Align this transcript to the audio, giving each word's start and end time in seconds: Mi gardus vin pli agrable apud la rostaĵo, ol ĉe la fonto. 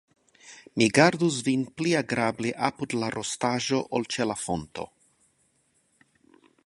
Mi 0.79 0.85
gardus 0.97 1.35
vin 1.47 1.65
pli 1.81 1.91
agrable 1.99 2.53
apud 2.69 2.95
la 3.03 3.09
rostaĵo, 3.17 3.83
ol 3.99 4.09
ĉe 4.17 4.29
la 4.31 4.39
fonto. 4.47 4.87